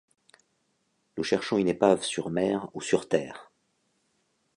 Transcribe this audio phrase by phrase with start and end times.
[1.15, 3.51] Nous cherchons une épave sur mer ou sur terre